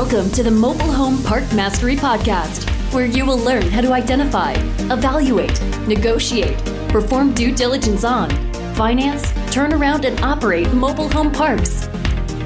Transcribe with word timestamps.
Welcome 0.00 0.30
to 0.30 0.44
the 0.44 0.50
Mobile 0.52 0.92
Home 0.92 1.20
Park 1.24 1.42
Mastery 1.52 1.96
Podcast, 1.96 2.70
where 2.94 3.04
you 3.04 3.26
will 3.26 3.36
learn 3.36 3.62
how 3.62 3.80
to 3.80 3.92
identify, 3.92 4.52
evaluate, 4.92 5.60
negotiate, 5.88 6.56
perform 6.88 7.34
due 7.34 7.52
diligence 7.52 8.04
on, 8.04 8.30
finance, 8.76 9.32
turn 9.52 9.72
around, 9.72 10.04
and 10.04 10.20
operate 10.20 10.72
mobile 10.72 11.08
home 11.08 11.32
parks. 11.32 11.88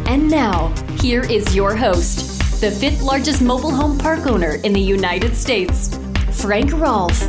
And 0.07 0.31
now, 0.31 0.69
here 0.99 1.31
is 1.31 1.55
your 1.55 1.77
host, 1.77 2.41
the 2.63 2.71
fifth 2.71 3.03
largest 3.03 3.43
mobile 3.43 3.71
home 3.71 3.99
park 3.99 4.27
owner 4.27 4.55
in 4.65 4.73
the 4.73 4.81
United 4.81 5.37
States, 5.37 5.95
Frank 6.31 6.73
Rolfe. 6.73 7.21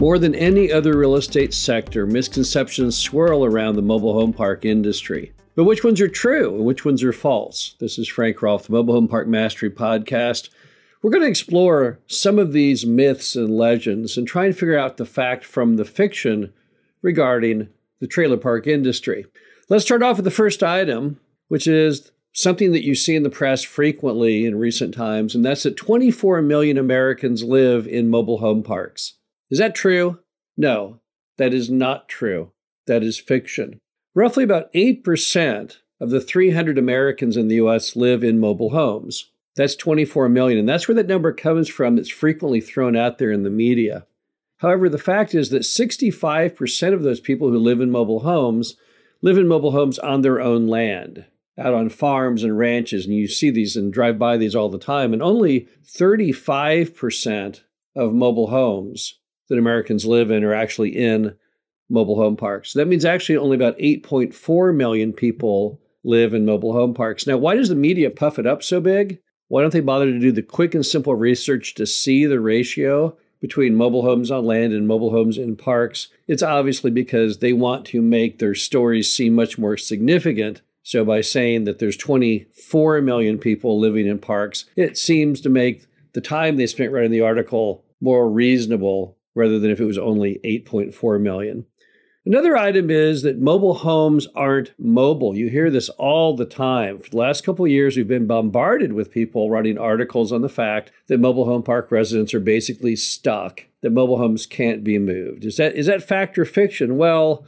More 0.00 0.18
than 0.18 0.34
any 0.34 0.72
other 0.72 0.98
real 0.98 1.14
estate 1.14 1.54
sector, 1.54 2.06
misconceptions 2.06 2.98
swirl 2.98 3.44
around 3.44 3.76
the 3.76 3.82
mobile 3.82 4.14
home 4.14 4.32
park 4.32 4.64
industry. 4.64 5.32
But 5.56 5.64
which 5.64 5.84
ones 5.84 6.00
are 6.00 6.08
true 6.08 6.56
and 6.56 6.64
which 6.64 6.84
ones 6.84 7.04
are 7.04 7.12
false? 7.12 7.76
This 7.78 7.96
is 7.96 8.08
Frank 8.08 8.42
Rolfe, 8.42 8.66
the 8.66 8.72
Mobile 8.72 8.94
Home 8.94 9.06
Park 9.06 9.28
Mastery 9.28 9.70
Podcast. 9.70 10.48
We're 11.00 11.12
going 11.12 11.22
to 11.22 11.28
explore 11.28 12.00
some 12.08 12.40
of 12.40 12.52
these 12.52 12.84
myths 12.84 13.36
and 13.36 13.56
legends 13.56 14.16
and 14.16 14.26
try 14.26 14.46
and 14.46 14.56
figure 14.56 14.76
out 14.76 14.96
the 14.96 15.06
fact 15.06 15.44
from 15.44 15.76
the 15.76 15.84
fiction 15.84 16.52
regarding 17.02 17.68
the 18.00 18.08
trailer 18.08 18.36
park 18.36 18.66
industry. 18.66 19.26
Let's 19.68 19.84
start 19.84 20.02
off 20.02 20.16
with 20.16 20.24
the 20.24 20.30
first 20.32 20.62
item, 20.62 21.20
which 21.46 21.68
is 21.68 22.10
something 22.32 22.72
that 22.72 22.84
you 22.84 22.96
see 22.96 23.14
in 23.14 23.22
the 23.22 23.30
press 23.30 23.62
frequently 23.62 24.44
in 24.44 24.58
recent 24.58 24.92
times, 24.92 25.36
and 25.36 25.44
that's 25.44 25.62
that 25.62 25.76
24 25.76 26.42
million 26.42 26.76
Americans 26.76 27.44
live 27.44 27.86
in 27.86 28.10
mobile 28.10 28.38
home 28.38 28.64
parks. 28.64 29.18
Is 29.50 29.60
that 29.60 29.76
true? 29.76 30.18
No, 30.56 31.00
that 31.36 31.54
is 31.54 31.70
not 31.70 32.08
true. 32.08 32.50
That 32.86 33.04
is 33.04 33.20
fiction. 33.20 33.78
Roughly 34.14 34.44
about 34.44 34.72
8% 34.72 35.76
of 36.00 36.10
the 36.10 36.20
300 36.20 36.78
Americans 36.78 37.36
in 37.36 37.48
the 37.48 37.56
US 37.56 37.96
live 37.96 38.22
in 38.22 38.38
mobile 38.38 38.70
homes. 38.70 39.30
That's 39.56 39.74
24 39.74 40.28
million. 40.28 40.58
And 40.58 40.68
that's 40.68 40.86
where 40.86 40.94
that 40.94 41.08
number 41.08 41.32
comes 41.32 41.68
from 41.68 41.96
that's 41.96 42.10
frequently 42.10 42.60
thrown 42.60 42.96
out 42.96 43.18
there 43.18 43.32
in 43.32 43.42
the 43.42 43.50
media. 43.50 44.06
However, 44.58 44.88
the 44.88 44.98
fact 44.98 45.34
is 45.34 45.50
that 45.50 45.62
65% 45.62 46.94
of 46.94 47.02
those 47.02 47.20
people 47.20 47.50
who 47.50 47.58
live 47.58 47.80
in 47.80 47.90
mobile 47.90 48.20
homes 48.20 48.76
live 49.20 49.36
in 49.36 49.48
mobile 49.48 49.72
homes 49.72 49.98
on 49.98 50.22
their 50.22 50.40
own 50.40 50.68
land, 50.68 51.26
out 51.58 51.74
on 51.74 51.88
farms 51.88 52.44
and 52.44 52.56
ranches. 52.56 53.06
And 53.06 53.14
you 53.14 53.26
see 53.26 53.50
these 53.50 53.76
and 53.76 53.92
drive 53.92 54.18
by 54.18 54.36
these 54.36 54.54
all 54.54 54.68
the 54.68 54.78
time. 54.78 55.12
And 55.12 55.22
only 55.22 55.68
35% 55.84 57.62
of 57.96 58.12
mobile 58.12 58.48
homes 58.48 59.18
that 59.48 59.58
Americans 59.58 60.06
live 60.06 60.30
in 60.30 60.44
are 60.44 60.54
actually 60.54 60.96
in 60.96 61.36
mobile 61.88 62.16
home 62.16 62.36
parks. 62.36 62.72
That 62.72 62.88
means 62.88 63.04
actually 63.04 63.36
only 63.36 63.56
about 63.56 63.78
8.4 63.78 64.74
million 64.74 65.12
people 65.12 65.80
live 66.02 66.34
in 66.34 66.44
mobile 66.44 66.72
home 66.72 66.94
parks. 66.94 67.26
Now, 67.26 67.36
why 67.38 67.56
does 67.56 67.68
the 67.68 67.74
media 67.74 68.10
puff 68.10 68.38
it 68.38 68.46
up 68.46 68.62
so 68.62 68.80
big? 68.80 69.20
Why 69.48 69.62
don't 69.62 69.72
they 69.72 69.80
bother 69.80 70.06
to 70.06 70.18
do 70.18 70.32
the 70.32 70.42
quick 70.42 70.74
and 70.74 70.84
simple 70.84 71.14
research 71.14 71.74
to 71.74 71.86
see 71.86 72.26
the 72.26 72.40
ratio 72.40 73.16
between 73.40 73.74
mobile 73.74 74.02
homes 74.02 74.30
on 74.30 74.44
land 74.44 74.72
and 74.72 74.88
mobile 74.88 75.10
homes 75.10 75.38
in 75.38 75.56
parks? 75.56 76.08
It's 76.26 76.42
obviously 76.42 76.90
because 76.90 77.38
they 77.38 77.52
want 77.52 77.86
to 77.86 78.00
make 78.00 78.38
their 78.38 78.54
stories 78.54 79.12
seem 79.12 79.34
much 79.34 79.58
more 79.58 79.76
significant. 79.76 80.62
So, 80.82 81.04
by 81.04 81.22
saying 81.22 81.64
that 81.64 81.78
there's 81.78 81.96
24 81.96 83.00
million 83.00 83.38
people 83.38 83.80
living 83.80 84.06
in 84.06 84.18
parks, 84.18 84.66
it 84.76 84.98
seems 84.98 85.40
to 85.40 85.48
make 85.48 85.86
the 86.12 86.20
time 86.20 86.56
they 86.56 86.66
spent 86.66 86.92
writing 86.92 87.10
the 87.10 87.22
article 87.22 87.84
more 88.00 88.30
reasonable 88.30 89.16
rather 89.34 89.58
than 89.58 89.70
if 89.70 89.80
it 89.80 89.86
was 89.86 89.98
only 89.98 90.40
8.4 90.44 91.20
million. 91.20 91.66
Another 92.26 92.56
item 92.56 92.90
is 92.90 93.20
that 93.20 93.38
mobile 93.38 93.74
homes 93.74 94.26
aren't 94.34 94.72
mobile. 94.78 95.36
You 95.36 95.50
hear 95.50 95.70
this 95.70 95.90
all 95.90 96.34
the 96.34 96.46
time. 96.46 96.98
For 96.98 97.10
the 97.10 97.18
last 97.18 97.44
couple 97.44 97.66
of 97.66 97.70
years, 97.70 97.96
we've 97.98 98.08
been 98.08 98.26
bombarded 98.26 98.94
with 98.94 99.10
people 99.10 99.50
writing 99.50 99.76
articles 99.76 100.32
on 100.32 100.40
the 100.40 100.48
fact 100.48 100.90
that 101.08 101.20
mobile 101.20 101.44
home 101.44 101.62
park 101.62 101.92
residents 101.92 102.32
are 102.32 102.40
basically 102.40 102.96
stuck, 102.96 103.66
that 103.82 103.92
mobile 103.92 104.16
homes 104.16 104.46
can't 104.46 104.82
be 104.82 104.98
moved. 104.98 105.44
Is 105.44 105.58
that 105.58 105.74
is 105.74 105.84
that 105.84 106.02
fact 106.02 106.38
or 106.38 106.46
fiction? 106.46 106.96
Well, 106.96 107.44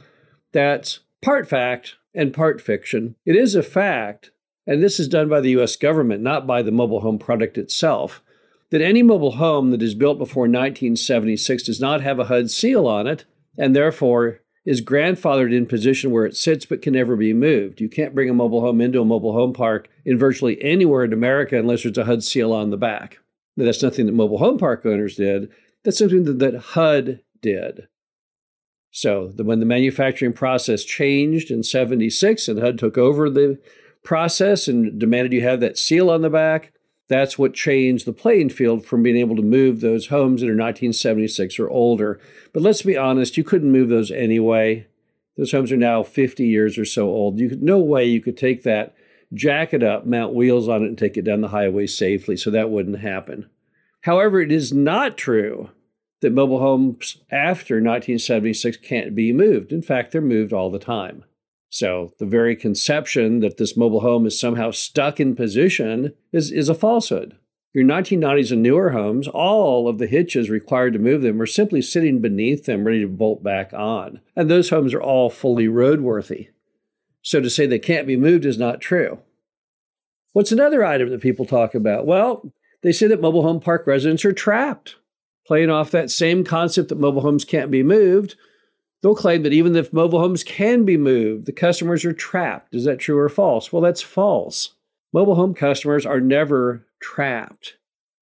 that's 0.51 0.99
part 1.23 1.49
fact 1.49 1.95
and 2.13 2.31
part 2.31 2.61
fiction. 2.61 3.15
It 3.25 3.35
is 3.35 3.55
a 3.55 3.63
fact, 3.63 4.29
and 4.67 4.83
this 4.83 4.99
is 4.99 5.07
done 5.07 5.27
by 5.27 5.41
the 5.41 5.57
US 5.59 5.75
government, 5.75 6.21
not 6.21 6.45
by 6.45 6.61
the 6.61 6.71
mobile 6.71 7.01
home 7.01 7.17
product 7.17 7.57
itself, 7.57 8.21
that 8.69 8.81
any 8.81 9.01
mobile 9.01 9.37
home 9.37 9.71
that 9.71 9.81
is 9.81 9.95
built 9.95 10.19
before 10.19 10.43
1976 10.43 11.63
does 11.63 11.81
not 11.81 12.01
have 12.01 12.19
a 12.19 12.25
HUD 12.25 12.51
seal 12.51 12.85
on 12.85 13.07
it, 13.07 13.25
and 13.57 13.75
therefore 13.75 14.41
is 14.67 14.81
grandfathered 14.81 15.55
in 15.55 15.65
position 15.65 16.11
where 16.11 16.25
it 16.25 16.35
sits 16.35 16.65
but 16.65 16.81
can 16.81 16.93
never 16.93 17.15
be 17.15 17.33
moved. 17.33 17.79
You 17.79 17.87
can't 17.87 18.13
bring 18.13 18.29
a 18.29 18.33
mobile 18.33 18.59
home 18.59 18.81
into 18.81 18.99
a 18.99 19.05
mobile 19.05 19.31
home 19.31 19.53
park 19.53 19.87
in 20.03 20.19
virtually 20.19 20.61
anywhere 20.61 21.05
in 21.05 21.13
America 21.13 21.57
unless 21.57 21.83
there's 21.83 21.97
a 21.97 22.03
HUD 22.03 22.21
seal 22.21 22.51
on 22.51 22.69
the 22.69 22.75
back. 22.75 23.19
Now, 23.55 23.63
that's 23.63 23.81
nothing 23.81 24.07
that 24.07 24.11
mobile 24.11 24.39
home 24.39 24.57
park 24.57 24.85
owners 24.85 25.15
did. 25.15 25.49
That's 25.85 25.97
something 25.97 26.25
that, 26.25 26.39
that 26.39 26.57
HUD 26.57 27.21
did. 27.41 27.87
So 28.91 29.31
the, 29.33 29.45
when 29.45 29.61
the 29.61 29.65
manufacturing 29.65 30.33
process 30.33 30.83
changed 30.83 31.49
in 31.49 31.63
76 31.63 32.49
and 32.49 32.59
HUD 32.59 32.77
took 32.77 32.97
over 32.97 33.29
the 33.29 33.59
process 34.03 34.67
and 34.67 34.99
demanded 34.99 35.31
you 35.31 35.43
have 35.43 35.61
that 35.61 35.77
seal 35.77 36.09
on 36.09 36.23
the 36.23 36.29
back, 36.29 36.73
that's 37.07 37.37
what 37.37 37.53
changed 37.53 38.05
the 38.05 38.13
playing 38.13 38.49
field 38.49 38.85
from 38.85 39.01
being 39.01 39.17
able 39.17 39.35
to 39.37 39.41
move 39.41 39.79
those 39.79 40.07
homes 40.07 40.41
that 40.41 40.47
are 40.47 40.51
1976 40.51 41.57
or 41.59 41.69
older. 41.69 42.19
But 42.53 42.63
let's 42.63 42.81
be 42.81 42.97
honest, 42.97 43.37
you 43.37 43.43
couldn't 43.43 43.71
move 43.71 43.89
those 43.89 44.11
anyway. 44.11 44.87
Those 45.37 45.51
homes 45.51 45.71
are 45.71 45.77
now 45.77 46.03
50 46.03 46.45
years 46.45 46.77
or 46.77 46.85
so 46.85 47.07
old. 47.07 47.39
You 47.39 47.49
could 47.49 47.63
no 47.63 47.79
way 47.79 48.05
you 48.05 48.21
could 48.21 48.37
take 48.37 48.63
that, 48.63 48.95
jack 49.33 49.73
it 49.73 49.83
up, 49.83 50.05
mount 50.05 50.33
wheels 50.33 50.67
on 50.67 50.83
it, 50.83 50.87
and 50.87 50.97
take 50.97 51.15
it 51.15 51.23
down 51.23 51.41
the 51.41 51.49
highway 51.49 51.87
safely. 51.87 52.35
So 52.35 52.49
that 52.51 52.69
wouldn't 52.69 52.99
happen. 52.99 53.49
However, 54.01 54.41
it 54.41 54.51
is 54.51 54.73
not 54.73 55.17
true 55.17 55.69
that 56.21 56.33
mobile 56.33 56.59
homes 56.59 57.17
after 57.31 57.75
1976 57.75 58.77
can't 58.77 59.13
be 59.13 59.31
moved. 59.31 59.71
In 59.71 59.81
fact, 59.81 60.11
they're 60.11 60.21
moved 60.21 60.51
all 60.51 60.69
the 60.69 60.79
time. 60.79 61.23
So 61.69 62.13
the 62.19 62.25
very 62.25 62.55
conception 62.55 63.39
that 63.41 63.57
this 63.57 63.75
mobile 63.75 63.99
home 63.99 64.25
is 64.25 64.39
somehow 64.39 64.71
stuck 64.71 65.19
in 65.19 65.35
position 65.35 66.13
is, 66.31 66.51
is 66.51 66.69
a 66.69 66.75
falsehood. 66.75 67.37
Your 67.73 67.85
1990s 67.85 68.51
and 68.51 68.63
newer 68.63 68.91
homes, 68.91 69.27
all 69.27 69.87
of 69.87 69.99
the 69.99 70.07
hitches 70.07 70.49
required 70.49 70.93
to 70.93 70.99
move 70.99 71.21
them 71.21 71.41
are 71.41 71.45
simply 71.45 71.81
sitting 71.81 72.21
beneath 72.21 72.65
them, 72.65 72.85
ready 72.85 73.01
to 73.01 73.07
bolt 73.07 73.43
back 73.43 73.73
on. 73.73 74.21
And 74.35 74.49
those 74.49 74.69
homes 74.69 74.93
are 74.93 75.01
all 75.01 75.29
fully 75.29 75.67
roadworthy. 75.67 76.47
So 77.21 77.41
to 77.41 77.49
say 77.49 77.65
they 77.67 77.77
can't 77.77 78.07
be 78.07 78.17
moved 78.17 78.45
is 78.45 78.57
not 78.57 78.81
true. 78.81 79.19
What's 80.33 80.51
another 80.51 80.83
item 80.83 81.09
that 81.09 81.21
people 81.21 81.45
talk 81.45 81.75
about? 81.75 82.05
Well, 82.05 82.53
they 82.83 82.91
say 82.91 83.07
that 83.07 83.21
mobile 83.21 83.43
home 83.43 83.59
park 83.59 83.85
residents 83.85 84.23
are 84.23 84.33
trapped. 84.33 84.95
Playing 85.45 85.69
off 85.69 85.91
that 85.91 86.09
same 86.09 86.43
concept 86.43 86.89
that 86.89 86.99
mobile 86.99 87.21
homes 87.21 87.45
can't 87.45 87.71
be 87.71 87.83
moved, 87.83 88.35
They'll 89.01 89.15
claim 89.15 89.43
that 89.43 89.53
even 89.53 89.75
if 89.75 89.93
mobile 89.93 90.19
homes 90.19 90.43
can 90.43 90.85
be 90.85 90.97
moved, 90.97 91.45
the 91.45 91.51
customers 91.51 92.03
are 92.03 92.13
trapped. 92.13 92.73
Is 92.73 92.85
that 92.85 92.99
true 92.99 93.17
or 93.17 93.29
false? 93.29 93.71
Well, 93.71 93.81
that's 93.81 94.01
false. 94.01 94.73
Mobile 95.13 95.35
home 95.35 95.53
customers 95.53 96.05
are 96.05 96.19
never 96.19 96.85
trapped. 96.99 97.77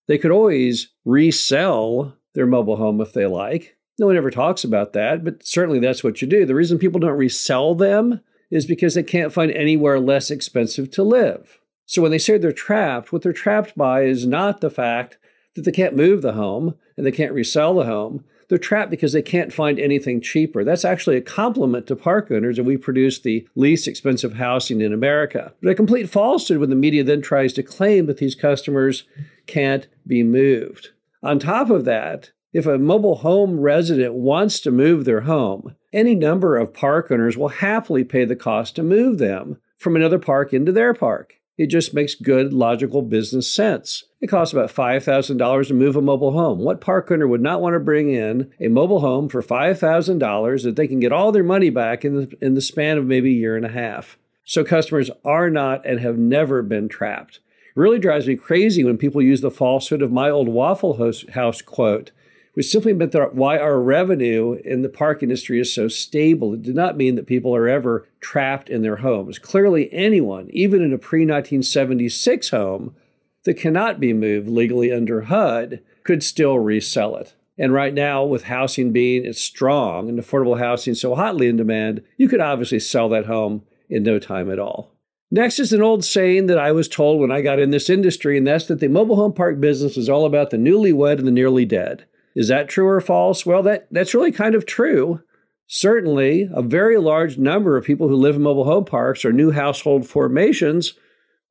They 0.07 0.17
could 0.17 0.31
always 0.31 0.89
resell 1.03 2.17
their 2.33 2.45
mobile 2.45 2.75
home 2.75 3.01
if 3.01 3.13
they 3.13 3.25
like. 3.25 3.77
No 3.97 4.07
one 4.07 4.17
ever 4.17 4.29
talks 4.29 4.63
about 4.63 4.93
that, 4.93 5.23
but 5.23 5.45
certainly 5.45 5.79
that's 5.79 6.03
what 6.03 6.21
you 6.21 6.27
do. 6.27 6.45
The 6.45 6.55
reason 6.55 6.77
people 6.77 6.99
don't 6.99 7.17
resell 7.17 7.75
them 7.75 8.21
is 8.51 8.65
because 8.65 8.93
they 8.93 9.03
can't 9.03 9.33
find 9.33 9.51
anywhere 9.51 9.99
less 9.99 10.29
expensive 10.29 10.91
to 10.91 11.03
live. 11.03 11.59
So 11.85 12.01
when 12.01 12.11
they 12.11 12.17
say 12.17 12.37
they're 12.37 12.51
trapped, 12.51 13.13
what 13.13 13.21
they're 13.21 13.33
trapped 13.33 13.77
by 13.77 14.03
is 14.03 14.25
not 14.25 14.59
the 14.59 14.69
fact 14.69 15.17
that 15.55 15.63
they 15.63 15.71
can't 15.71 15.95
move 15.95 16.21
the 16.21 16.33
home 16.33 16.75
and 16.97 17.05
they 17.05 17.11
can't 17.11 17.33
resell 17.33 17.75
the 17.75 17.85
home. 17.85 18.25
They're 18.47 18.57
trapped 18.57 18.91
because 18.91 19.13
they 19.13 19.21
can't 19.21 19.53
find 19.53 19.79
anything 19.79 20.21
cheaper. 20.21 20.63
That's 20.63 20.85
actually 20.85 21.17
a 21.17 21.21
compliment 21.21 21.87
to 21.87 21.95
park 21.95 22.29
owners, 22.31 22.57
and 22.57 22.67
we 22.67 22.77
produce 22.77 23.19
the 23.19 23.47
least 23.55 23.87
expensive 23.87 24.33
housing 24.33 24.81
in 24.81 24.93
America. 24.93 25.53
But 25.61 25.71
a 25.71 25.75
complete 25.75 26.09
falsehood 26.09 26.57
when 26.57 26.69
the 26.69 26.75
media 26.75 27.03
then 27.03 27.21
tries 27.21 27.53
to 27.53 27.63
claim 27.63 28.05
that 28.05 28.17
these 28.17 28.35
customers 28.35 29.03
can't 29.47 29.87
be 30.05 30.23
moved. 30.23 30.89
On 31.23 31.39
top 31.39 31.69
of 31.69 31.85
that, 31.85 32.31
if 32.53 32.65
a 32.65 32.77
mobile 32.77 33.15
home 33.15 33.59
resident 33.59 34.13
wants 34.13 34.59
to 34.61 34.71
move 34.71 35.05
their 35.05 35.21
home, 35.21 35.75
any 35.91 36.15
number 36.15 36.57
of 36.57 36.73
park 36.73 37.11
owners 37.11 37.35
will 37.35 37.49
happily 37.49 38.03
pay 38.03 38.25
the 38.25 38.35
cost 38.35 38.75
to 38.75 38.83
move 38.83 39.17
them 39.17 39.59
from 39.75 39.95
another 39.95 40.19
park 40.19 40.53
into 40.53 40.71
their 40.71 40.93
park. 40.93 41.35
It 41.57 41.67
just 41.67 41.93
makes 41.93 42.15
good, 42.15 42.53
logical 42.53 43.01
business 43.01 43.53
sense. 43.53 44.03
It 44.19 44.27
costs 44.27 44.53
about 44.53 44.73
$5,000 44.73 45.67
to 45.67 45.73
move 45.73 45.95
a 45.95 46.01
mobile 46.01 46.33
home. 46.33 46.59
What 46.59 46.81
park 46.81 47.09
owner 47.11 47.27
would 47.27 47.41
not 47.41 47.61
want 47.61 47.75
to 47.75 47.79
bring 47.79 48.09
in 48.09 48.51
a 48.59 48.67
mobile 48.67 48.99
home 48.99 49.29
for 49.29 49.41
$5,000 49.41 50.63
that 50.63 50.75
they 50.75 50.87
can 50.87 50.99
get 50.99 51.13
all 51.13 51.31
their 51.31 51.43
money 51.43 51.69
back 51.69 52.03
in 52.03 52.15
the, 52.15 52.37
in 52.41 52.55
the 52.55 52.61
span 52.61 52.97
of 52.97 53.05
maybe 53.05 53.29
a 53.29 53.39
year 53.39 53.55
and 53.55 53.65
a 53.65 53.69
half? 53.69 54.17
So 54.43 54.63
customers 54.63 55.09
are 55.23 55.49
not 55.49 55.85
and 55.85 55.99
have 56.01 56.17
never 56.17 56.61
been 56.61 56.89
trapped. 56.89 57.39
It 57.75 57.79
really 57.79 57.99
drives 57.99 58.27
me 58.27 58.35
crazy 58.35 58.83
when 58.83 58.97
people 58.97 59.21
use 59.21 59.41
the 59.41 59.49
falsehood 59.49 60.01
of 60.01 60.11
my 60.11 60.29
old 60.29 60.49
Waffle 60.49 60.97
House 61.33 61.61
quote, 61.61 62.11
which 62.55 62.67
simply 62.67 62.93
meant 62.93 63.11
that 63.11 63.35
why 63.35 63.59
our 63.59 63.79
revenue 63.79 64.53
in 64.63 64.81
the 64.81 64.89
park 64.89 65.21
industry 65.21 65.59
is 65.59 65.73
so 65.73 65.87
stable. 65.87 66.53
It 66.53 66.63
did 66.63 66.75
not 66.75 66.97
mean 66.97 67.15
that 67.15 67.27
people 67.27 67.55
are 67.55 67.67
ever 67.67 68.07
trapped 68.21 68.69
in 68.69 68.81
their 68.81 68.97
homes. 68.97 69.37
Clearly, 69.37 69.91
anyone, 69.93 70.49
even 70.51 70.81
in 70.81 70.93
a 70.93 70.97
pre 70.97 71.21
1976 71.21 72.49
home 72.49 72.95
that 73.43 73.55
cannot 73.55 73.99
be 73.99 74.13
moved 74.13 74.47
legally 74.47 74.91
under 74.91 75.23
HUD, 75.23 75.81
could 76.03 76.23
still 76.23 76.57
resell 76.57 77.17
it. 77.17 77.35
And 77.57 77.73
right 77.73 77.93
now, 77.93 78.23
with 78.23 78.45
housing 78.45 78.91
being 78.91 79.25
as 79.25 79.39
strong 79.39 80.09
and 80.09 80.17
affordable 80.19 80.59
housing 80.59 80.95
so 80.95 81.15
hotly 81.15 81.47
in 81.47 81.57
demand, 81.57 82.03
you 82.17 82.27
could 82.27 82.41
obviously 82.41 82.79
sell 82.79 83.09
that 83.09 83.25
home 83.25 83.63
in 83.89 84.03
no 84.03 84.17
time 84.19 84.51
at 84.51 84.59
all. 84.59 84.91
Next 85.31 85.59
is 85.59 85.73
an 85.73 85.81
old 85.81 86.05
saying 86.05 86.45
that 86.47 86.57
I 86.57 86.71
was 86.71 86.87
told 86.87 87.19
when 87.19 87.31
I 87.31 87.41
got 87.41 87.59
in 87.59 87.71
this 87.71 87.89
industry, 87.89 88.37
and 88.37 88.45
that's 88.47 88.67
that 88.67 88.79
the 88.79 88.87
mobile 88.87 89.15
home 89.15 89.33
park 89.33 89.59
business 89.59 89.97
is 89.97 90.09
all 90.09 90.25
about 90.25 90.49
the 90.49 90.57
newlywed 90.57 91.17
and 91.17 91.27
the 91.27 91.31
nearly 91.31 91.65
dead. 91.65 92.05
Is 92.35 92.49
that 92.49 92.69
true 92.69 92.87
or 92.87 93.01
false? 93.01 93.45
Well, 93.45 93.63
that, 93.63 93.87
that's 93.91 94.13
really 94.13 94.31
kind 94.31 94.55
of 94.55 94.65
true. 94.65 95.21
Certainly, 95.67 96.49
a 96.53 96.61
very 96.61 96.97
large 96.97 97.37
number 97.37 97.77
of 97.77 97.85
people 97.85 98.07
who 98.07 98.15
live 98.15 98.35
in 98.35 98.41
mobile 98.43 98.65
home 98.65 98.85
parks 98.85 99.25
are 99.25 99.33
new 99.33 99.51
household 99.51 100.07
formations 100.07 100.93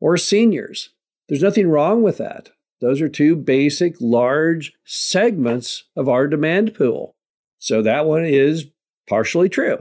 or 0.00 0.16
seniors. 0.16 0.90
There's 1.28 1.42
nothing 1.42 1.68
wrong 1.68 2.02
with 2.02 2.18
that. 2.18 2.50
Those 2.80 3.00
are 3.00 3.08
two 3.08 3.34
basic 3.34 3.96
large 4.00 4.72
segments 4.84 5.84
of 5.96 6.08
our 6.08 6.28
demand 6.28 6.74
pool. 6.74 7.16
So 7.58 7.80
that 7.82 8.04
one 8.04 8.24
is 8.24 8.66
partially 9.08 9.48
true. 9.48 9.78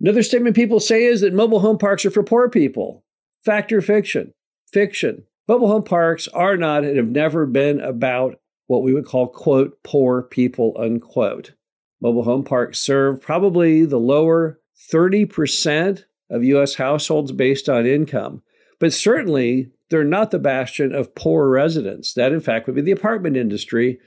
Another 0.00 0.22
statement 0.22 0.56
people 0.56 0.80
say 0.80 1.04
is 1.04 1.20
that 1.20 1.34
mobile 1.34 1.60
home 1.60 1.76
parks 1.76 2.06
are 2.06 2.10
for 2.10 2.22
poor 2.22 2.48
people. 2.48 3.04
Fact 3.44 3.72
or 3.72 3.82
fiction? 3.82 4.32
Fiction. 4.72 5.24
Mobile 5.46 5.68
home 5.68 5.84
parks 5.84 6.28
are 6.28 6.56
not 6.56 6.84
and 6.84 6.96
have 6.96 7.10
never 7.10 7.44
been 7.44 7.80
about 7.80 8.40
what 8.70 8.84
we 8.84 8.94
would 8.94 9.04
call, 9.04 9.26
quote, 9.26 9.82
poor 9.82 10.22
people, 10.22 10.76
unquote. 10.78 11.54
Mobile 12.00 12.22
home 12.22 12.44
parks 12.44 12.78
serve 12.78 13.20
probably 13.20 13.84
the 13.84 13.98
lower 13.98 14.60
30% 14.92 16.04
of 16.30 16.44
U.S. 16.44 16.76
households 16.76 17.32
based 17.32 17.68
on 17.68 17.84
income, 17.84 18.42
but 18.78 18.92
certainly 18.92 19.72
they're 19.88 20.04
not 20.04 20.30
the 20.30 20.38
bastion 20.38 20.94
of 20.94 21.16
poor 21.16 21.50
residents. 21.50 22.14
That, 22.14 22.30
in 22.30 22.40
fact, 22.40 22.68
would 22.68 22.76
be 22.76 22.80
the 22.80 22.92
apartment 22.92 23.36
industry 23.36 23.98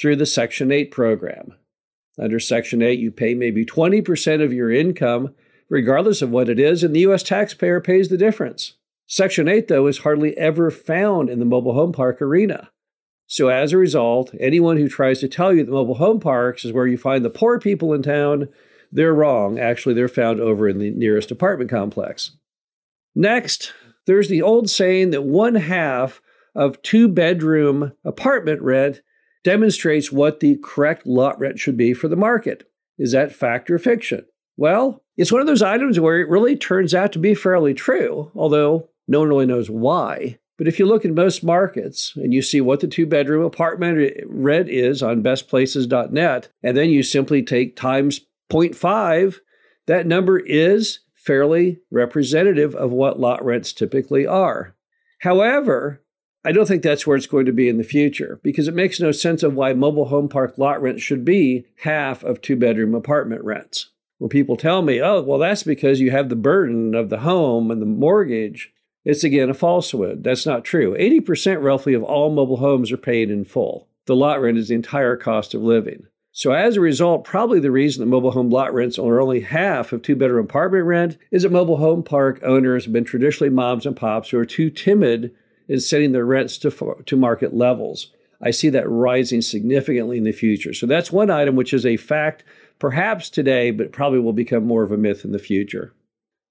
through 0.00 0.14
the 0.14 0.26
Section 0.26 0.70
8 0.70 0.92
program. 0.92 1.52
Under 2.16 2.38
Section 2.38 2.82
8, 2.82 3.00
you 3.00 3.10
pay 3.10 3.34
maybe 3.34 3.66
20% 3.66 4.44
of 4.44 4.52
your 4.52 4.70
income, 4.70 5.34
regardless 5.68 6.22
of 6.22 6.30
what 6.30 6.48
it 6.48 6.60
is, 6.60 6.84
and 6.84 6.94
the 6.94 7.00
U.S. 7.00 7.24
taxpayer 7.24 7.80
pays 7.80 8.10
the 8.10 8.16
difference. 8.16 8.74
Section 9.08 9.48
8, 9.48 9.66
though, 9.66 9.88
is 9.88 9.98
hardly 9.98 10.38
ever 10.38 10.70
found 10.70 11.28
in 11.28 11.40
the 11.40 11.44
mobile 11.44 11.74
home 11.74 11.92
park 11.92 12.22
arena. 12.22 12.70
So, 13.26 13.48
as 13.48 13.72
a 13.72 13.78
result, 13.78 14.34
anyone 14.38 14.76
who 14.76 14.88
tries 14.88 15.20
to 15.20 15.28
tell 15.28 15.52
you 15.52 15.64
that 15.64 15.70
mobile 15.70 15.94
home 15.94 16.20
parks 16.20 16.64
is 16.64 16.72
where 16.72 16.86
you 16.86 16.98
find 16.98 17.24
the 17.24 17.30
poor 17.30 17.58
people 17.58 17.92
in 17.92 18.02
town, 18.02 18.48
they're 18.92 19.14
wrong. 19.14 19.58
Actually, 19.58 19.94
they're 19.94 20.08
found 20.08 20.40
over 20.40 20.68
in 20.68 20.78
the 20.78 20.90
nearest 20.90 21.30
apartment 21.30 21.70
complex. 21.70 22.36
Next, 23.14 23.72
there's 24.06 24.28
the 24.28 24.42
old 24.42 24.68
saying 24.68 25.10
that 25.10 25.22
one 25.22 25.54
half 25.54 26.20
of 26.54 26.80
two 26.82 27.08
bedroom 27.08 27.92
apartment 28.04 28.60
rent 28.62 29.00
demonstrates 29.42 30.12
what 30.12 30.40
the 30.40 30.58
correct 30.62 31.06
lot 31.06 31.38
rent 31.38 31.58
should 31.58 31.76
be 31.76 31.92
for 31.92 32.08
the 32.08 32.16
market. 32.16 32.68
Is 32.98 33.12
that 33.12 33.34
fact 33.34 33.70
or 33.70 33.78
fiction? 33.78 34.24
Well, 34.56 35.02
it's 35.16 35.32
one 35.32 35.40
of 35.40 35.46
those 35.46 35.62
items 35.62 35.98
where 35.98 36.20
it 36.20 36.28
really 36.28 36.56
turns 36.56 36.94
out 36.94 37.12
to 37.12 37.18
be 37.18 37.34
fairly 37.34 37.74
true, 37.74 38.30
although 38.34 38.88
no 39.08 39.20
one 39.20 39.28
really 39.28 39.46
knows 39.46 39.68
why. 39.68 40.38
But 40.56 40.68
if 40.68 40.78
you 40.78 40.86
look 40.86 41.04
at 41.04 41.12
most 41.12 41.42
markets 41.42 42.12
and 42.16 42.32
you 42.32 42.40
see 42.40 42.60
what 42.60 42.80
the 42.80 42.86
two 42.86 43.06
bedroom 43.06 43.44
apartment 43.44 44.16
rent 44.26 44.68
is 44.68 45.02
on 45.02 45.22
bestplaces.net, 45.22 46.48
and 46.62 46.76
then 46.76 46.90
you 46.90 47.02
simply 47.02 47.42
take 47.42 47.76
times 47.76 48.20
0.5, 48.50 49.38
that 49.86 50.06
number 50.06 50.38
is 50.38 51.00
fairly 51.14 51.80
representative 51.90 52.74
of 52.74 52.92
what 52.92 53.18
lot 53.18 53.44
rents 53.44 53.72
typically 53.72 54.26
are. 54.26 54.76
However, 55.20 56.02
I 56.44 56.52
don't 56.52 56.66
think 56.66 56.82
that's 56.82 57.06
where 57.06 57.16
it's 57.16 57.26
going 57.26 57.46
to 57.46 57.52
be 57.52 57.68
in 57.68 57.78
the 57.78 57.84
future 57.84 58.38
because 58.42 58.68
it 58.68 58.74
makes 58.74 59.00
no 59.00 59.12
sense 59.12 59.42
of 59.42 59.54
why 59.54 59.72
mobile 59.72 60.06
home 60.06 60.28
park 60.28 60.58
lot 60.58 60.82
rents 60.82 61.02
should 61.02 61.24
be 61.24 61.64
half 61.78 62.22
of 62.22 62.40
two 62.40 62.56
bedroom 62.56 62.94
apartment 62.94 63.42
rents. 63.44 63.90
When 64.18 64.28
people 64.28 64.56
tell 64.56 64.82
me, 64.82 65.00
oh, 65.00 65.22
well, 65.22 65.38
that's 65.38 65.62
because 65.62 66.00
you 66.00 66.10
have 66.10 66.28
the 66.28 66.36
burden 66.36 66.94
of 66.94 67.08
the 67.08 67.20
home 67.20 67.70
and 67.70 67.80
the 67.80 67.86
mortgage, 67.86 68.73
it's 69.04 69.24
again 69.24 69.50
a 69.50 69.54
falsehood. 69.54 70.24
That's 70.24 70.46
not 70.46 70.64
true. 70.64 70.96
80% 70.96 71.62
roughly 71.62 71.94
of 71.94 72.02
all 72.02 72.30
mobile 72.30 72.56
homes 72.56 72.90
are 72.90 72.96
paid 72.96 73.30
in 73.30 73.44
full. 73.44 73.88
The 74.06 74.16
lot 74.16 74.40
rent 74.40 74.58
is 74.58 74.68
the 74.68 74.74
entire 74.74 75.16
cost 75.16 75.54
of 75.54 75.62
living. 75.62 76.06
So, 76.36 76.50
as 76.50 76.76
a 76.76 76.80
result, 76.80 77.22
probably 77.22 77.60
the 77.60 77.70
reason 77.70 78.00
that 78.00 78.10
mobile 78.10 78.32
home 78.32 78.50
lot 78.50 78.74
rents 78.74 78.98
are 78.98 79.20
only 79.20 79.42
half 79.42 79.92
of 79.92 80.02
two 80.02 80.16
bedroom 80.16 80.46
apartment 80.46 80.84
rent 80.84 81.16
is 81.30 81.44
that 81.44 81.52
mobile 81.52 81.76
home 81.76 82.02
park 82.02 82.40
owners 82.42 82.84
have 82.84 82.92
been 82.92 83.04
traditionally 83.04 83.50
moms 83.50 83.86
and 83.86 83.96
pops 83.96 84.30
who 84.30 84.38
are 84.38 84.44
too 84.44 84.68
timid 84.68 85.32
in 85.68 85.78
setting 85.78 86.10
their 86.10 86.26
rents 86.26 86.58
to, 86.58 87.02
to 87.06 87.16
market 87.16 87.54
levels. 87.54 88.10
I 88.42 88.50
see 88.50 88.68
that 88.70 88.88
rising 88.88 89.42
significantly 89.42 90.18
in 90.18 90.24
the 90.24 90.32
future. 90.32 90.74
So, 90.74 90.86
that's 90.86 91.12
one 91.12 91.30
item 91.30 91.54
which 91.54 91.72
is 91.72 91.86
a 91.86 91.96
fact 91.96 92.42
perhaps 92.80 93.30
today, 93.30 93.70
but 93.70 93.92
probably 93.92 94.18
will 94.18 94.32
become 94.32 94.66
more 94.66 94.82
of 94.82 94.90
a 94.90 94.96
myth 94.96 95.24
in 95.24 95.30
the 95.30 95.38
future. 95.38 95.94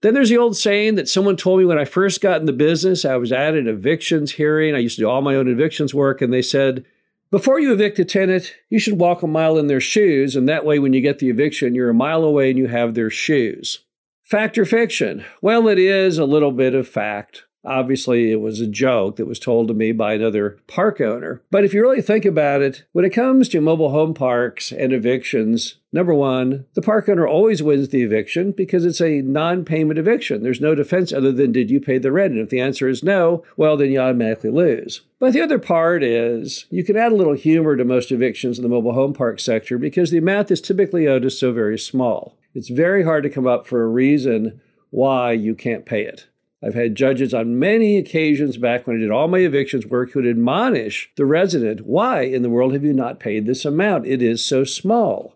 Then 0.03 0.13
there's 0.13 0.29
the 0.29 0.37
old 0.37 0.57
saying 0.57 0.95
that 0.95 1.07
someone 1.07 1.37
told 1.37 1.59
me 1.59 1.65
when 1.65 1.79
I 1.79 1.85
first 1.85 2.19
got 2.19 2.41
in 2.41 2.45
the 2.45 2.51
business, 2.51 3.05
I 3.05 3.15
was 3.15 3.31
at 3.31 3.55
an 3.55 3.69
evictions 3.69 4.33
hearing. 4.33 4.75
I 4.75 4.79
used 4.79 4.97
to 4.97 5.03
do 5.03 5.09
all 5.09 5.21
my 5.21 5.33
own 5.33 5.47
evictions 5.47 5.93
work, 5.93 6.21
and 6.21 6.31
they 6.31 6.41
said, 6.41 6.83
before 7.31 7.57
you 7.57 7.71
evict 7.71 7.97
a 7.99 8.05
tenant, 8.05 8.53
you 8.69 8.79
should 8.79 8.99
walk 8.99 9.23
a 9.23 9.27
mile 9.27 9.57
in 9.57 9.67
their 9.67 9.79
shoes, 9.79 10.35
and 10.35 10.47
that 10.49 10.65
way, 10.65 10.77
when 10.77 10.91
you 10.91 10.99
get 10.99 11.19
the 11.19 11.29
eviction, 11.29 11.73
you're 11.73 11.89
a 11.89 11.93
mile 11.93 12.25
away 12.25 12.49
and 12.49 12.59
you 12.59 12.67
have 12.67 12.93
their 12.93 13.09
shoes. 13.09 13.79
Fact 14.23 14.57
or 14.57 14.65
fiction? 14.65 15.23
Well, 15.41 15.69
it 15.69 15.79
is 15.79 16.17
a 16.17 16.25
little 16.25 16.51
bit 16.51 16.75
of 16.75 16.85
fact. 16.85 17.45
Obviously, 17.65 18.31
it 18.31 18.41
was 18.41 18.59
a 18.59 18.67
joke 18.67 19.15
that 19.15 19.27
was 19.27 19.39
told 19.39 19.69
to 19.69 19.73
me 19.73 19.91
by 19.93 20.13
another 20.13 20.57
park 20.67 20.99
owner. 20.99 21.41
But 21.49 21.63
if 21.63 21.73
you 21.73 21.81
really 21.81 22.01
think 22.01 22.25
about 22.25 22.61
it, 22.61 22.83
when 22.91 23.05
it 23.05 23.11
comes 23.11 23.47
to 23.49 23.61
mobile 23.61 23.91
home 23.91 24.13
parks 24.13 24.71
and 24.71 24.91
evictions, 24.91 25.75
number 25.93 26.13
one, 26.13 26.65
the 26.73 26.81
park 26.81 27.07
owner 27.07 27.25
always 27.25 27.63
wins 27.63 27.89
the 27.89 28.03
eviction 28.03 28.51
because 28.51 28.83
it's 28.83 28.99
a 28.99 29.21
non 29.21 29.63
payment 29.63 29.97
eviction. 29.97 30.43
There's 30.43 30.59
no 30.59 30.75
defense 30.75 31.13
other 31.13 31.31
than 31.31 31.53
did 31.53 31.69
you 31.69 31.79
pay 31.79 31.97
the 31.97 32.11
rent? 32.11 32.33
And 32.33 32.41
if 32.41 32.49
the 32.49 32.59
answer 32.59 32.89
is 32.89 33.01
no, 33.01 33.43
well, 33.55 33.77
then 33.77 33.91
you 33.91 33.99
automatically 33.99 34.49
lose. 34.49 35.01
But 35.19 35.31
the 35.31 35.41
other 35.41 35.59
part 35.59 36.03
is 36.03 36.65
you 36.69 36.83
can 36.83 36.97
add 36.97 37.13
a 37.13 37.15
little 37.15 37.33
humor 37.33 37.77
to 37.77 37.85
most 37.85 38.11
evictions 38.11 38.57
in 38.57 38.63
the 38.63 38.69
mobile 38.69 38.93
home 38.93 39.13
park 39.13 39.39
sector 39.39 39.77
because 39.77 40.11
the 40.11 40.17
amount 40.17 40.49
that's 40.49 40.59
typically 40.59 41.07
owed 41.07 41.23
is 41.23 41.39
so 41.39 41.53
very 41.53 41.79
small. 41.79 42.37
It's 42.53 42.69
very 42.69 43.03
hard 43.03 43.23
to 43.23 43.29
come 43.29 43.47
up 43.47 43.65
for 43.65 43.83
a 43.83 43.87
reason 43.87 44.59
why 44.89 45.31
you 45.31 45.55
can't 45.55 45.85
pay 45.85 46.03
it. 46.03 46.27
I've 46.65 46.75
had 46.75 46.95
judges 46.95 47.33
on 47.33 47.59
many 47.59 47.97
occasions 47.97 48.57
back 48.57 48.87
when 48.87 48.95
I 48.95 48.99
did 48.99 49.11
all 49.11 49.27
my 49.27 49.39
evictions 49.39 49.85
work 49.85 50.11
who 50.11 50.19
would 50.19 50.29
admonish 50.29 51.09
the 51.17 51.25
resident, 51.25 51.81
why 51.81 52.21
in 52.21 52.41
the 52.41 52.49
world 52.49 52.73
have 52.73 52.85
you 52.85 52.93
not 52.93 53.19
paid 53.19 53.45
this 53.45 53.65
amount? 53.65 54.07
It 54.07 54.21
is 54.21 54.45
so 54.45 54.63
small. 54.63 55.35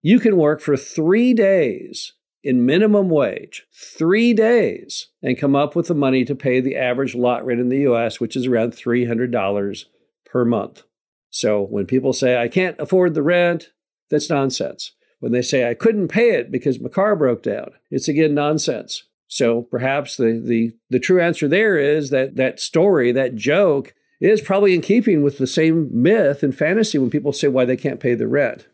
You 0.00 0.20
can 0.20 0.36
work 0.36 0.60
for 0.60 0.76
three 0.76 1.34
days 1.34 2.12
in 2.42 2.64
minimum 2.64 3.10
wage, 3.10 3.66
three 3.72 4.32
days, 4.32 5.08
and 5.22 5.38
come 5.38 5.56
up 5.56 5.74
with 5.74 5.88
the 5.88 5.94
money 5.94 6.24
to 6.24 6.34
pay 6.34 6.60
the 6.60 6.76
average 6.76 7.14
lot 7.14 7.44
rent 7.44 7.60
in 7.60 7.68
the 7.68 7.80
US, 7.90 8.20
which 8.20 8.36
is 8.36 8.46
around 8.46 8.72
$300 8.72 9.84
per 10.24 10.44
month. 10.44 10.84
So 11.30 11.62
when 11.62 11.86
people 11.86 12.12
say, 12.12 12.40
I 12.40 12.48
can't 12.48 12.78
afford 12.78 13.14
the 13.14 13.22
rent, 13.22 13.70
that's 14.08 14.30
nonsense. 14.30 14.92
When 15.18 15.32
they 15.32 15.42
say, 15.42 15.68
I 15.68 15.74
couldn't 15.74 16.08
pay 16.08 16.30
it 16.30 16.50
because 16.50 16.80
my 16.80 16.88
car 16.88 17.14
broke 17.14 17.42
down, 17.42 17.72
it's 17.90 18.08
again 18.08 18.34
nonsense. 18.34 19.04
So 19.30 19.62
perhaps 19.62 20.16
the, 20.16 20.42
the, 20.44 20.72
the 20.90 20.98
true 20.98 21.20
answer 21.20 21.46
there 21.46 21.78
is 21.78 22.10
that 22.10 22.34
that 22.34 22.58
story, 22.58 23.12
that 23.12 23.36
joke, 23.36 23.94
is 24.20 24.40
probably 24.40 24.74
in 24.74 24.80
keeping 24.80 25.22
with 25.22 25.38
the 25.38 25.46
same 25.46 25.88
myth 25.92 26.42
and 26.42 26.54
fantasy 26.54 26.98
when 26.98 27.10
people 27.10 27.32
say 27.32 27.46
why 27.46 27.64
they 27.64 27.76
can't 27.76 28.00
pay 28.00 28.14
the 28.14 28.26
rent. 28.26 28.66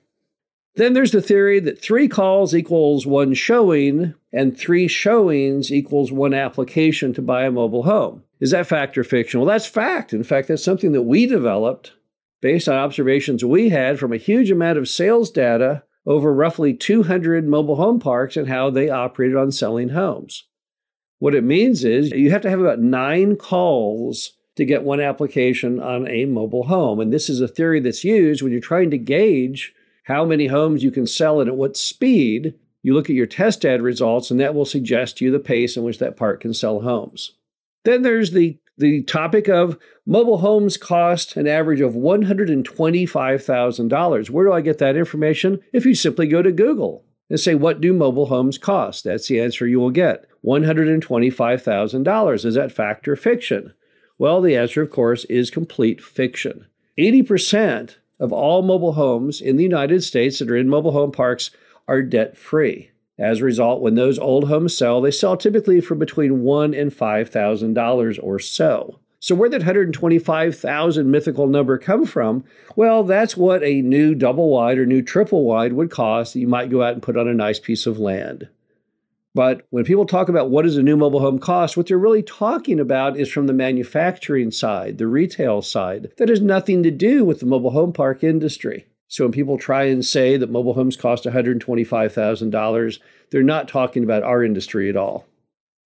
Then 0.75 0.95
there's 0.95 1.13
the 1.13 1.21
theory 1.21 1.61
that 1.61 1.81
three 1.81 2.09
calls 2.09 2.55
equals 2.55 3.07
one 3.07 3.35
showing, 3.35 4.15
and 4.33 4.57
three 4.57 4.89
showings 4.89 5.71
equals 5.71 6.11
one 6.11 6.33
application 6.33 7.13
to 7.15 7.23
buy 7.23 7.45
a 7.45 7.51
mobile 7.51 7.83
home. 7.83 8.25
Is 8.41 8.51
that 8.51 8.67
fact 8.67 8.97
or 8.97 9.05
fiction? 9.05 9.41
Well, 9.41 9.49
that's 9.49 9.67
fact. 9.67 10.15
In 10.15 10.25
fact, 10.25 10.49
that's 10.49 10.65
something 10.65 10.93
that 10.93 11.03
we 11.03 11.27
developed 11.27 11.93
based 12.41 12.67
on 12.67 12.77
observations 12.77 13.45
we 13.45 13.69
had 13.69 13.99
from 13.99 14.13
a 14.13 14.19
huge 14.19 14.51
amount 14.51 14.79
of 14.79 14.89
sales 14.89 15.31
data 15.31 15.83
over 16.07 16.33
roughly 16.33 16.73
200 16.73 17.47
mobile 17.47 17.77
home 17.77 17.99
parks 17.99 18.37
and 18.37 18.49
how 18.49 18.71
they 18.71 18.89
operated 18.89 19.37
on 19.37 19.51
selling 19.51 19.91
homes. 19.91 20.45
What 21.19 21.35
it 21.35 21.45
means 21.45 21.85
is 21.85 22.11
you 22.13 22.31
have 22.31 22.43
to 22.43 22.51
have 22.51 22.61
about 22.61 22.79
nine 22.79 23.37
calls 23.37 24.33
to 24.57 24.65
get 24.65 24.83
one 24.83 25.01
application 25.01 25.81
on 25.81 26.09
a 26.09 26.25
mobile 26.25 26.65
home. 26.65 27.01
And 27.01 27.13
this 27.13 27.29
is 27.29 27.41
a 27.41 27.49
theory 27.49 27.81
that's 27.81 28.05
used 28.05 28.43
when 28.43 28.53
you're 28.53 28.61
trying 28.61 28.91
to 28.91 28.99
gauge 28.99 29.75
how 30.05 30.25
many 30.25 30.47
homes 30.47 30.83
you 30.83 30.91
can 30.91 31.07
sell 31.07 31.41
and 31.41 31.49
at 31.49 31.57
what 31.57 31.77
speed. 31.77 32.55
You 32.83 32.95
look 32.95 33.11
at 33.11 33.17
your 33.17 33.27
test 33.27 33.65
ad 33.65 33.83
results, 33.83 34.31
and 34.31 34.39
that 34.39 34.55
will 34.55 34.65
suggest 34.65 35.19
to 35.19 35.25
you 35.25 35.33
the 35.33 35.41
pace 35.41 35.77
in 35.77 35.83
which 35.83 35.99
that 35.99 36.17
park 36.17 36.41
can 36.41 36.55
sell 36.55 36.81
homes. 36.81 37.33
Then 37.85 38.03
there's 38.03 38.31
the 38.31 38.59
the 38.79 39.03
topic 39.03 39.49
of 39.49 39.79
mobile 40.05 40.39
homes 40.39 40.77
cost 40.77 41.37
an 41.37 41.47
average 41.47 41.81
of 41.81 41.93
$125,000. 41.95 44.31
Where 44.31 44.45
do 44.45 44.53
I 44.53 44.61
get 44.61 44.79
that 44.79 44.97
information? 44.97 45.61
If 45.73 45.87
you 45.87 45.95
simply 45.95 46.27
go 46.27 46.43
to 46.43 46.51
Google 46.53 47.05
and 47.31 47.41
say, 47.41 47.55
What 47.55 47.81
do 47.81 47.93
mobile 47.93 48.27
homes 48.27 48.59
cost? 48.59 49.05
That's 49.05 49.29
the 49.29 49.41
answer 49.41 49.67
you 49.67 49.81
will 49.81 49.91
get 49.91 50.27
$125,000. 50.45 52.45
Is 52.45 52.55
that 52.55 52.73
fact 52.73 53.09
or 53.09 53.17
fiction? 53.17 53.73
Well, 54.19 54.41
the 54.41 54.57
answer, 54.57 54.81
of 54.83 54.91
course, 54.91 55.25
is 55.27 55.51
complete 55.51 56.03
fiction. 56.03 56.67
80% 56.99 57.97
of 58.19 58.33
all 58.33 58.63
mobile 58.63 58.95
homes 58.95 59.43
in 59.43 59.57
the 59.57 59.63
United 59.63 60.03
States 60.03 60.39
that 60.39 60.51
are 60.51 60.57
in 60.57 60.69
mobile 60.69 60.93
home 60.93 61.13
parks 61.13 61.51
are 61.87 62.03
debt 62.03 62.37
free. 62.37 62.91
As 63.19 63.41
a 63.41 63.45
result, 63.45 63.81
when 63.81 63.95
those 63.95 64.19
old 64.19 64.49
homes 64.49 64.77
sell, 64.77 65.01
they 65.01 65.11
sell 65.11 65.37
typically 65.37 65.81
for 65.81 65.95
between 65.95 66.43
one 66.43 66.75
and 66.75 66.93
five 66.93 67.31
thousand 67.31 67.75
dollars 67.75 68.19
or 68.19 68.39
so. 68.39 69.01
So 69.19 69.35
where 69.35 69.49
did 69.49 69.63
125,000 69.63 71.11
mythical 71.11 71.47
number 71.47 71.79
come 71.79 72.05
from? 72.05 72.45
Well, 72.77 73.03
that's 73.03 73.37
what 73.37 73.63
a 73.65 73.81
new 73.81 74.15
double 74.15 74.51
wide 74.51 74.79
or 74.79 74.87
new 74.87 75.03
triple 75.03 75.45
wide 75.45 75.73
would 75.73 75.91
cost 75.91 76.35
that 76.35 76.41
you 76.41 76.47
might 76.47 76.71
go 76.71 76.83
out 76.83 76.93
and 76.93 77.03
put 77.03 77.17
on 77.17 77.27
a 77.27 77.35
nice 77.35 77.59
piece 77.59 77.87
of 77.87 77.99
land. 77.99 78.49
But 79.35 79.67
when 79.71 79.85
people 79.85 80.07
talk 80.07 80.29
about 80.29 80.51
what 80.51 80.63
does 80.63 80.77
a 80.77 80.83
new 80.83 80.97
mobile 80.97 81.21
home 81.21 81.39
cost, 81.39 81.77
what 81.77 81.89
they're 81.89 81.99
really 81.99 82.23
talking 82.23 82.79
about 82.79 83.19
is 83.19 83.31
from 83.31 83.47
the 83.47 83.53
manufacturing 83.53 84.51
side, 84.51 84.99
the 84.99 85.07
retail 85.07 85.61
side. 85.61 86.13
That 86.19 86.29
has 86.29 86.41
nothing 86.41 86.83
to 86.85 86.91
do 86.91 87.25
with 87.25 87.41
the 87.41 87.47
mobile 87.47 87.71
home 87.71 87.93
park 87.93 88.23
industry. 88.23 88.87
So 89.09 89.25
when 89.25 89.33
people 89.33 89.59
try 89.59 89.85
and 89.85 90.05
say 90.05 90.37
that 90.37 90.51
mobile 90.51 90.75
homes 90.75 90.97
cost 90.97 91.25
$125,000, 91.25 92.99
they're 93.31 93.43
not 93.43 93.69
talking 93.69 94.03
about 94.03 94.23
our 94.23 94.43
industry 94.43 94.89
at 94.89 94.97
all. 94.97 95.27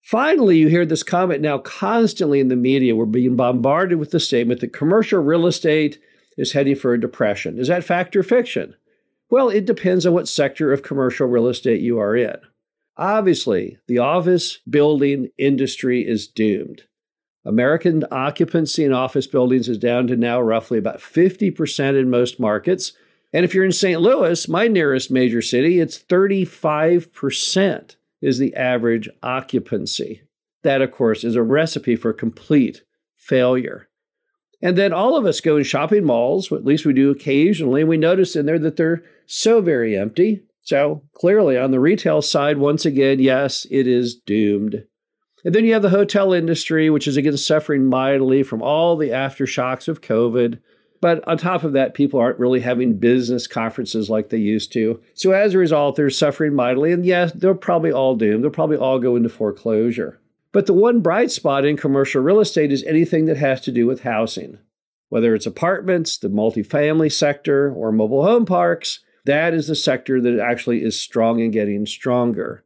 Finally, 0.01 0.57
you 0.57 0.67
hear 0.67 0.85
this 0.85 1.03
comment 1.03 1.41
now 1.41 1.59
constantly 1.59 2.39
in 2.39 2.47
the 2.47 2.55
media. 2.55 2.95
We're 2.95 3.05
being 3.05 3.35
bombarded 3.35 3.99
with 3.99 4.11
the 4.11 4.19
statement 4.19 4.59
that 4.61 4.73
commercial 4.73 5.21
real 5.21 5.45
estate 5.45 5.99
is 6.37 6.53
heading 6.53 6.75
for 6.75 6.93
a 6.93 6.99
depression. 6.99 7.59
Is 7.59 7.67
that 7.67 7.83
fact 7.83 8.15
or 8.15 8.23
fiction? 8.23 8.75
Well, 9.29 9.49
it 9.49 9.65
depends 9.65 10.05
on 10.05 10.13
what 10.13 10.27
sector 10.27 10.73
of 10.73 10.83
commercial 10.83 11.27
real 11.27 11.47
estate 11.47 11.81
you 11.81 11.99
are 11.99 12.15
in. 12.15 12.35
Obviously, 12.97 13.77
the 13.87 13.99
office 13.99 14.59
building 14.69 15.29
industry 15.37 16.05
is 16.05 16.27
doomed. 16.27 16.83
American 17.45 18.03
occupancy 18.11 18.83
in 18.83 18.93
office 18.93 19.27
buildings 19.27 19.69
is 19.69 19.77
down 19.77 20.07
to 20.07 20.15
now 20.15 20.41
roughly 20.41 20.77
about 20.77 20.99
50% 20.99 21.99
in 21.99 22.09
most 22.09 22.39
markets. 22.39 22.93
And 23.33 23.45
if 23.45 23.53
you're 23.53 23.65
in 23.65 23.71
St. 23.71 24.01
Louis, 24.01 24.47
my 24.47 24.67
nearest 24.67 25.09
major 25.09 25.41
city, 25.41 25.79
it's 25.79 25.97
35% 25.97 27.95
is 28.21 28.37
the 28.37 28.53
average 28.55 29.09
occupancy. 29.23 30.23
That, 30.63 30.81
of 30.81 30.91
course, 30.91 31.23
is 31.23 31.35
a 31.35 31.41
recipe 31.41 31.95
for 31.95 32.13
complete 32.13 32.83
failure. 33.15 33.87
And 34.61 34.77
then 34.77 34.93
all 34.93 35.17
of 35.17 35.25
us 35.25 35.41
go 35.41 35.57
in 35.57 35.63
shopping 35.63 36.03
malls, 36.03 36.51
at 36.51 36.65
least 36.65 36.85
we 36.85 36.93
do 36.93 37.09
occasionally, 37.09 37.81
and 37.81 37.89
we 37.89 37.97
notice 37.97 38.35
in 38.35 38.45
there 38.45 38.59
that 38.59 38.75
they're 38.75 39.03
so 39.25 39.61
very 39.61 39.97
empty. 39.97 40.43
So 40.61 41.03
clearly, 41.15 41.57
on 41.57 41.71
the 41.71 41.79
retail 41.79 42.21
side, 42.21 42.57
once 42.57 42.85
again, 42.85 43.19
yes, 43.19 43.65
it 43.71 43.87
is 43.87 44.15
doomed. 44.15 44.83
And 45.43 45.55
then 45.55 45.65
you 45.65 45.73
have 45.73 45.81
the 45.81 45.89
hotel 45.89 46.33
industry, 46.33 46.89
which 46.91 47.07
is 47.07 47.17
again 47.17 47.35
suffering 47.37 47.85
mightily 47.85 48.43
from 48.43 48.61
all 48.61 48.95
the 48.95 49.09
aftershocks 49.09 49.87
of 49.87 50.01
COVID. 50.01 50.59
But 51.01 51.27
on 51.27 51.37
top 51.37 51.63
of 51.63 51.73
that, 51.73 51.95
people 51.95 52.19
aren't 52.19 52.39
really 52.39 52.59
having 52.59 52.99
business 52.99 53.47
conferences 53.47 54.09
like 54.09 54.29
they 54.29 54.37
used 54.37 54.71
to. 54.73 55.01
So 55.15 55.31
as 55.31 55.55
a 55.55 55.57
result, 55.57 55.95
they're 55.95 56.11
suffering 56.11 56.53
mightily. 56.53 56.91
And 56.91 57.03
yes, 57.03 57.31
they're 57.33 57.55
probably 57.55 57.91
all 57.91 58.15
doomed. 58.15 58.43
They'll 58.43 58.51
probably 58.51 58.77
all 58.77 58.99
go 58.99 59.15
into 59.15 59.29
foreclosure. 59.29 60.19
But 60.51 60.67
the 60.67 60.73
one 60.73 60.99
bright 60.99 61.31
spot 61.31 61.65
in 61.65 61.75
commercial 61.75 62.21
real 62.21 62.39
estate 62.39 62.71
is 62.71 62.83
anything 62.83 63.25
that 63.25 63.37
has 63.37 63.61
to 63.61 63.71
do 63.71 63.87
with 63.87 64.03
housing. 64.03 64.59
Whether 65.09 65.33
it's 65.33 65.45
apartments, 65.47 66.17
the 66.17 66.29
multifamily 66.29 67.11
sector, 67.11 67.73
or 67.73 67.91
mobile 67.91 68.23
home 68.23 68.45
parks, 68.45 68.99
that 69.25 69.53
is 69.53 69.67
the 69.67 69.75
sector 69.75 70.21
that 70.21 70.39
actually 70.39 70.83
is 70.83 70.99
strong 70.99 71.41
and 71.41 71.51
getting 71.51 71.85
stronger. 71.85 72.63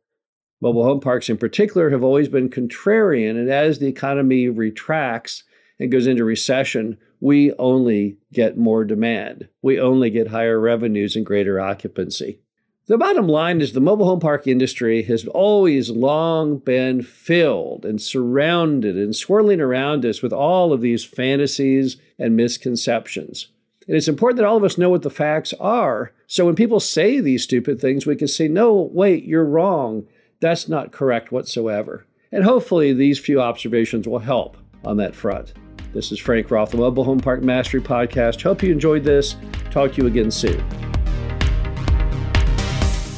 Mobile 0.62 0.84
home 0.84 1.00
parks, 1.00 1.30
in 1.30 1.38
particular, 1.38 1.90
have 1.90 2.04
always 2.04 2.28
been 2.28 2.50
contrarian, 2.50 3.32
and 3.32 3.50
as 3.50 3.80
the 3.80 3.88
economy 3.88 4.50
retracts 4.50 5.44
and 5.80 5.92
goes 5.92 6.08
into 6.08 6.24
recession, 6.24 6.98
we 7.20 7.54
only 7.54 8.18
get 8.32 8.58
more 8.58 8.86
demand. 8.86 9.50
We 9.62 9.80
only 9.80 10.10
get 10.10 10.30
higher 10.30 10.60
revenues 10.60 11.16
and 11.16 11.26
greater 11.26 11.60
occupancy. 11.60 12.40
The 12.88 13.00
bottom 13.00 13.28
line 13.28 13.62
is 13.62 13.74
the 13.74 13.82
mobile 13.82 14.06
home 14.06 14.20
park 14.20 14.46
industry 14.46 15.02
has 15.04 15.26
always 15.28 15.90
long 15.90 16.60
been 16.60 17.02
filled 17.02 17.84
and 17.84 18.00
surrounded 18.00 18.96
and 18.96 19.16
swirling 19.16 19.60
around 19.60 20.06
us 20.06 20.22
with 20.22 20.32
all 20.32 20.72
of 20.72 20.82
these 20.82 21.04
fantasies 21.04 21.98
and 22.20 22.36
misconceptions. 22.36 23.48
And 23.88 23.98
it's 23.98 24.08
important 24.08 24.38
that 24.38 24.46
all 24.46 24.58
of 24.58 24.64
us 24.64 24.78
know 24.78 24.92
what 24.92 25.02
the 25.02 25.10
facts 25.10 25.52
are. 25.60 26.12
So 26.28 26.46
when 26.46 26.56
people 26.56 26.80
say 26.80 27.20
these 27.20 27.44
stupid 27.44 27.82
things, 27.82 28.06
we 28.06 28.16
can 28.16 28.28
say, 28.28 28.48
no, 28.48 28.74
wait, 28.94 29.24
you're 29.24 29.46
wrong. 29.46 30.06
That's 30.40 30.70
not 30.70 30.92
correct 30.92 31.32
whatsoever. 31.32 32.06
And 32.32 32.44
hopefully, 32.44 32.94
these 32.94 33.18
few 33.18 33.42
observations 33.42 34.08
will 34.08 34.20
help 34.20 34.58
on 34.84 34.98
that 34.98 35.16
front. 35.16 35.54
This 35.96 36.12
is 36.12 36.20
Frank 36.20 36.52
Rolfe, 36.52 36.70
the 36.72 36.78
Mobile 36.78 37.06
Home 37.06 37.22
Park 37.22 37.42
Mastery 37.42 37.80
Podcast. 37.80 38.42
Hope 38.42 38.62
you 38.62 38.70
enjoyed 38.70 39.06
this. 39.06 39.38
Talk 39.72 39.94
to 39.94 40.02
you 40.02 40.08
again 40.08 40.30
soon. 40.30 40.62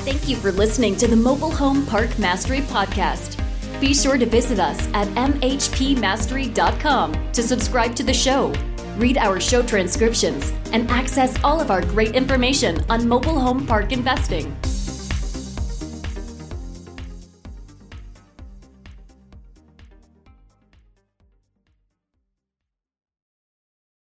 Thank 0.05 0.29
you 0.29 0.35
for 0.35 0.51
listening 0.51 0.95
to 0.97 1.07
the 1.07 1.15
Mobile 1.15 1.49
Home 1.49 1.87
Park 1.87 2.19
Mastery 2.19 2.61
Podcast. 2.61 3.41
Be 3.81 3.95
sure 3.95 4.19
to 4.19 4.27
visit 4.27 4.59
us 4.59 4.77
at 4.93 5.07
mhpmastery.com 5.07 7.31
to 7.31 7.41
subscribe 7.41 7.95
to 7.95 8.03
the 8.03 8.13
show, 8.13 8.53
read 8.97 9.17
our 9.17 9.39
show 9.39 9.63
transcriptions, 9.63 10.53
and 10.71 10.87
access 10.91 11.35
all 11.43 11.59
of 11.59 11.71
our 11.71 11.81
great 11.81 12.13
information 12.13 12.85
on 12.91 13.07
mobile 13.07 13.39
home 13.39 13.65
park 13.65 13.91
investing. 13.91 14.55